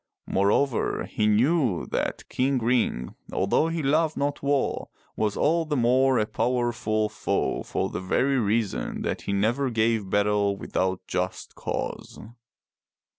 Moreover, 0.25 1.05
he 1.05 1.27
knew 1.27 1.85
that 1.91 2.27
King 2.27 2.57
Ring, 2.57 3.13
although 3.31 3.67
he 3.67 3.83
loved 3.83 4.17
not 4.17 4.41
war, 4.41 4.89
was 5.15 5.37
all 5.37 5.63
the 5.63 5.77
more 5.77 6.17
a 6.17 6.25
power 6.25 6.71
ful 6.71 7.07
foe 7.07 7.61
for 7.61 7.87
the 7.87 8.01
very 8.01 8.39
reason 8.39 9.03
that 9.03 9.21
he 9.21 9.31
never 9.31 9.69
gave 9.69 10.09
battle 10.09 10.57
without 10.57 11.01
just 11.05 11.53
cause. 11.53 12.17